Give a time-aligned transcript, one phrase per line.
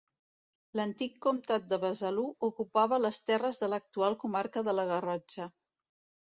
[0.77, 5.49] L'antic comtat de Besalú ocupava les terres de l'actual comarca de la Garrotxa.